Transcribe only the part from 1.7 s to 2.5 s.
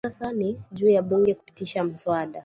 mswada